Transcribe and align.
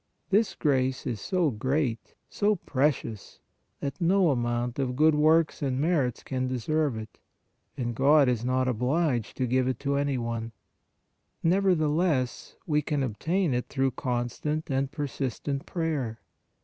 This 0.31 0.55
grace 0.55 1.05
is 1.05 1.21
so 1.21 1.51
great, 1.51 2.15
so 2.27 2.55
precious, 2.55 3.39
that 3.81 4.01
no 4.01 4.31
amount 4.31 4.79
of 4.79 4.95
good 4.95 5.13
works 5.13 5.61
and 5.61 5.79
merits 5.79 6.23
can 6.23 6.47
deserve 6.47 6.97
it, 6.97 7.19
and 7.77 7.93
God 7.93 8.27
is 8.27 8.43
not 8.43 8.63
PRAYER 8.63 8.71
OF 8.71 8.75
PETITION 8.77 8.87
23 8.87 8.87
obliged 8.87 9.37
to 9.37 9.45
give 9.45 9.67
it 9.67 9.79
to 9.81 9.95
any 9.97 10.17
one. 10.17 10.51
Nevertheless, 11.43 12.55
we 12.65 12.81
can 12.81 13.03
obtain 13.03 13.53
it 13.53 13.67
through 13.69 13.91
constant 13.91 14.71
and 14.71 14.91
persistent 14.91 15.67
prayer. 15.67 16.19